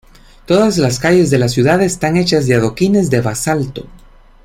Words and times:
Todas 0.47 0.79
las 0.79 0.97
calles 0.97 1.29
de 1.29 1.37
la 1.37 1.47
ciudad 1.47 1.79
están 1.83 2.17
hechas 2.17 2.47
de 2.47 2.55
adoquines 2.55 3.11
de 3.11 3.21
basalto. 3.21 3.85